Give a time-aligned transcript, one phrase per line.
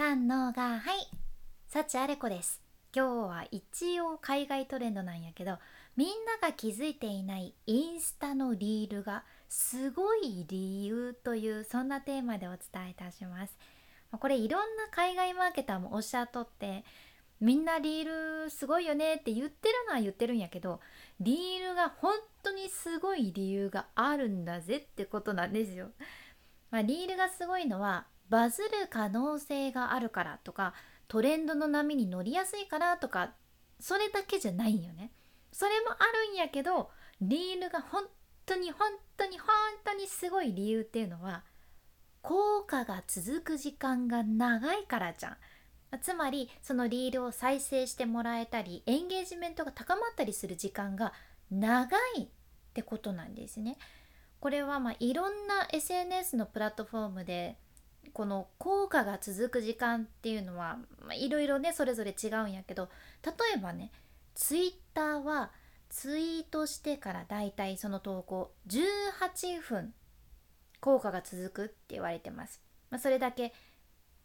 [0.00, 1.10] 三のがはい。
[1.68, 2.62] 幸あれ子です。
[2.96, 5.58] 今日は一応海外トレンドなんやけど
[5.94, 13.54] みんなが気づいていないインスタのリールがすごい理由というそんなテーマでお伝えいたします。
[14.10, 16.82] これいろんな海外マーケターもおっしゃっとって
[17.38, 20.80] みんなリールすごいよねって言ってるのは言ってるんやけど
[21.20, 25.90] リールが本当にすごい理由があるんだぜってことなんですよ。
[26.70, 30.72] まあ、リールがすごいのはバズる可能性があるからとか
[31.08, 33.32] トレンドの波に乗りやすいからとか
[33.80, 35.10] それだけじゃないんよね。
[35.52, 38.04] それもあるんやけどリールが本
[38.46, 39.48] 当に本当に本
[39.84, 41.42] 当にすごい理由っていうのは
[42.22, 45.36] 効果が続く時間が長いからじゃん。
[46.00, 51.12] つまりそのリールを再生してもらえたりエンゲージメントが高まったりする時間が
[51.50, 52.28] 長いっ
[52.72, 53.76] てことなんですね。
[54.38, 57.58] これはまあいろんな SNS のプラットフォームで
[58.12, 60.78] この効果が続く時間っていうのは
[61.14, 62.88] いろいろねそれぞれ違うんやけど
[63.24, 63.92] 例えばね
[64.34, 65.50] ツイッターは
[65.88, 69.92] ツイートしてからだいたいその投稿18分
[70.80, 72.60] 効果が続くって言われてます。
[72.90, 73.52] まあ、それだけ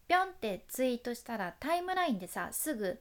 [0.08, 2.98] ぴょんってツイートしたらタイムラインでさすぐ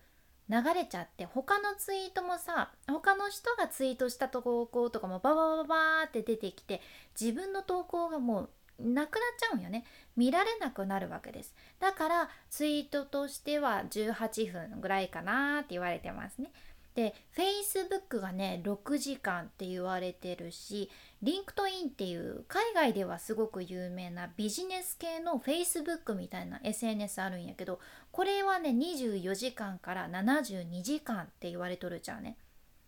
[0.49, 6.81] 流れちゃって他のツイートもさ他の人がツイートした投稿とかもババババーって出てきて
[7.19, 9.85] 自分の投稿がもうなくなっちゃうんよね。
[10.15, 11.55] 見られなくなるわけです。
[11.79, 16.51] だからツイートとしては18分ぐらいかなって言われてますね。
[16.95, 20.89] で Facebook がね6時間って言われてるし
[21.21, 27.79] LinkedIn っていう海外ではすごく有名なビジネス系の Facebook みたいな SNS あるんやけど
[28.11, 32.37] これはね24時間から72時間って言われとるじゃんね。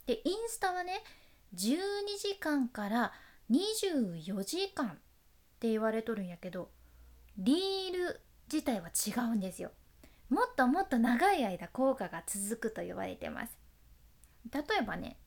[0.05, 1.03] でインスタはね
[1.53, 1.77] 12
[2.17, 3.11] 時間から
[3.51, 4.97] 24時間
[5.57, 6.69] って言われとるんやけど
[7.37, 9.71] リール自体は違うんですよ。
[10.29, 13.57] もっともっと長い間効果が続くと言われてます。
[14.53, 15.17] 例えばね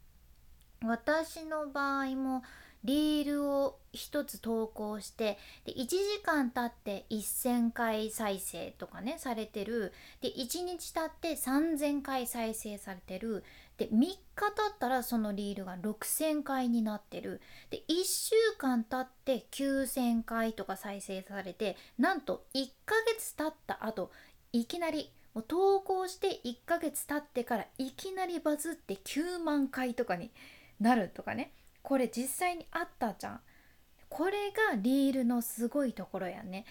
[0.82, 2.42] 私の場合も
[2.84, 9.92] リールを1つ投稿してで1時間経って1,000回再生とかねされてる。
[10.20, 13.44] で1日経って3,000回再生されてる。
[13.76, 17.40] で3日経ったらそのリールが6,000回になってる。
[17.70, 24.10] で1週間経って9,000回とか再生されてなんと1ヶ月経った後
[24.52, 30.30] いきなりもう投稿して1ヶ月経ってからいきなりバズって9万回とかに
[30.80, 31.52] なるとかね。
[31.82, 33.40] これ実際にあったじゃん
[34.08, 36.64] これがリールのすごいところやね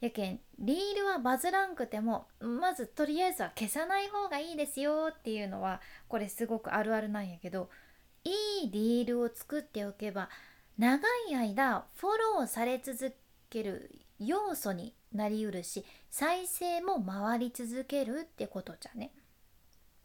[0.00, 7.70] やけんリールはバズらんくてもまずとりあえずは消さない方がいいですよっていうのはこれすごくあるあるなんやけど
[8.24, 10.28] いいリールを作っておけば
[10.78, 13.14] 長い間フォローされ続
[13.50, 19.12] ける要素になりうるし再生も回り続けるってことじゃね。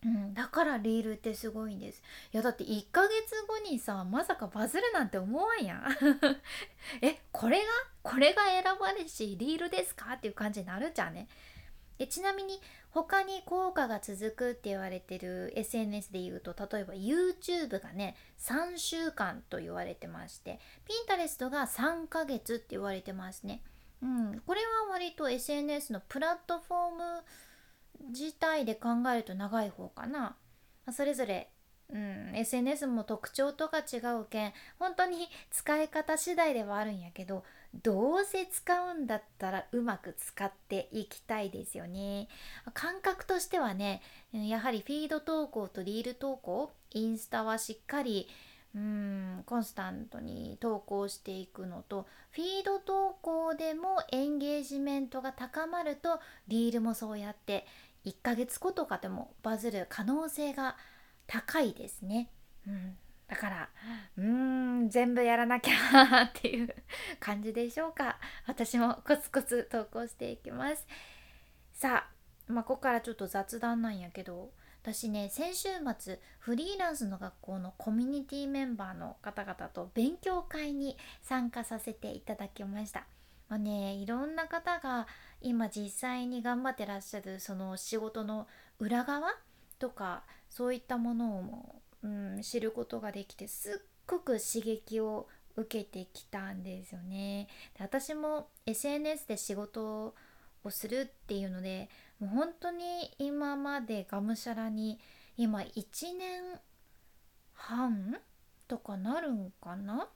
[0.05, 2.01] うん、だからリールってすごいんです。
[2.31, 3.13] いやだって1ヶ月
[3.47, 5.85] 後にさまさかバズるなんて思わんやん。
[7.01, 7.63] えこれが？
[8.03, 10.13] これが選ばれしリールですか？
[10.13, 11.27] っていう感じになるじゃんね？
[11.97, 20.59] でちなみに他に効果が続くって言われてる SNS で言うと例えば YouTube がね3週間と言われてまして
[21.09, 23.63] Pinterest が3ヶ月って言われてますね。
[24.03, 27.23] うん、これは割と SNS のプラットフォーム
[28.09, 30.35] 自体で考えると長い方かな。
[30.91, 31.49] それぞれ、
[31.89, 37.43] うん、SNS も特徴とか違うけん本当に使い方次第ではあるんやけど
[37.83, 42.27] どうせ使うんだったらうまく使っていきたいですよね。
[42.73, 48.27] 感覚としてはねやはりフィード投稿とリール投稿インスタはしっかり
[48.75, 57.65] うんコンスタントに投稿していくのとフィード投稿でもエンゲージメントが高まるとリールもそうやって
[58.05, 60.77] 1ヶ月後とかでもバズる可能性が
[61.25, 62.29] 高いですね。
[62.65, 62.97] うん、
[63.27, 63.69] だから
[64.17, 64.25] うー
[64.85, 66.75] ん全部やらなきゃっていう
[67.19, 70.85] 感じでしょうか私もコツコツ投稿していきます
[71.73, 72.07] さ
[72.49, 74.51] あまあここからちょっと雑談なんやけど
[74.87, 75.67] 私ね先週
[75.99, 83.05] 末フリーランスの学校のコミュニティメンバーの方々と勉強会に参加させていただきました。
[83.49, 85.05] まあね、いろんな方が
[85.41, 88.47] 今実際に頑張ってらっしゃるその仕事の
[88.79, 89.27] 裏側
[89.77, 97.49] とかそういったものをも、うん、知ることができてすっごく刺激を受けてきたんですよね。
[97.77, 100.13] で私も SNS で仕事
[100.63, 104.99] をするっていうのでもう本当に今までがむしゃらに
[105.35, 106.59] 今1年
[107.53, 108.17] 半
[108.67, 110.09] とかなるんかな？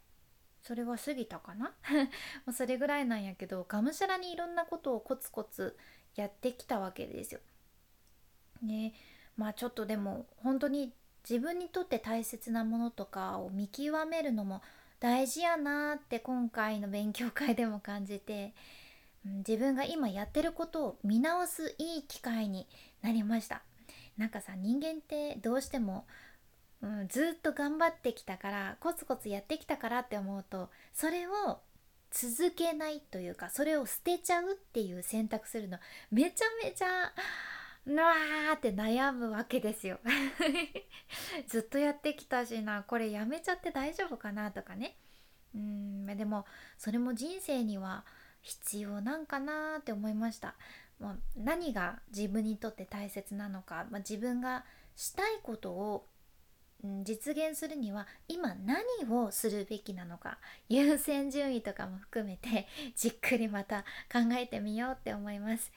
[0.61, 1.73] それは過ぎたかな？
[2.45, 5.77] もうそれぐらいなんやけどがむしゃらにいろんなことをコツコツ
[6.15, 7.39] やってきたわけですよ。
[8.61, 8.93] ね
[9.37, 10.93] まあちょっとでも本当に
[11.27, 14.61] 自分にとって大切なものとかを見極めるのも
[14.99, 18.53] 大事やなって今回の勉強会でも感じて、
[19.23, 22.67] 自分が今やってることを見直すいい機会に
[23.01, 23.61] なりました。
[24.17, 26.05] なんかさ人間ってどうしても、
[26.81, 31.59] うん、ずっと頑張ってきたからコツコツやってきたからって思うとそれを
[32.11, 35.77] 続けないというかそれを捨てちゃうっていう選択するの
[36.11, 37.13] めちゃめちゃ
[37.85, 39.99] なーって悩むわけですよ。
[41.47, 44.97] ずっとやってきたしなこれやめちゃって大丈夫かなとかね。
[45.55, 46.45] うんでも
[46.77, 48.05] それも人生には
[48.41, 50.55] 必要なんかなって思いました、
[50.99, 54.65] まあ、何が自分にとって大切なのか、まあ、自分が
[54.95, 56.05] したいことを
[57.03, 65.71] 実現するには今何をするべきなのか優先順位とかも含めてじっくりまた考えてみようって思います。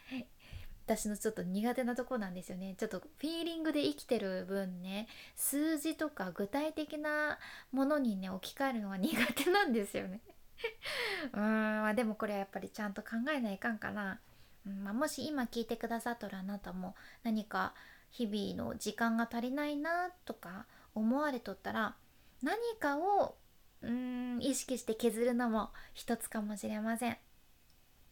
[0.87, 2.75] 私のちょっと苦手なとこなんですよね。
[2.79, 7.39] ちょっとフィーリングで生きてる分ね数字とか具体的な
[7.73, 10.21] ものにね置き換えるのが苦手なんですよね。
[11.33, 11.43] うーん
[11.83, 14.21] まあでもこれはやっぱりちゃんと考えないかんかな、
[14.67, 17.75] うんまあ、もし今聞いてくださっとるあなたも何か
[18.11, 21.97] 日々の時間が足りないなとか思われとったら
[22.43, 23.37] 何かを
[23.83, 27.19] うん意識して削るのも一つかもしれません。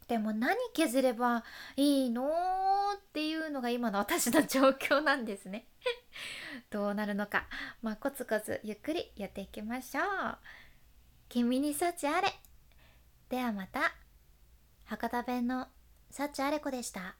[0.09, 1.45] でも何削れば
[1.77, 5.67] いいのっていうのが今の私の状況なんですね。
[6.71, 7.47] どうなるのか。
[7.81, 10.39] まあコツコツゆっくりやっていきましょう。
[11.33, 12.29] 君に幸あれ。
[13.31, 13.95] ではまた。
[14.85, 15.67] 博多弁の
[16.11, 17.17] 幸あれ子でした。